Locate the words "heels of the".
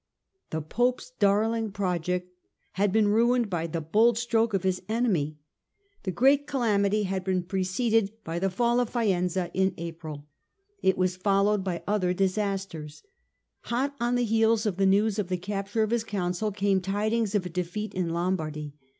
14.25-14.87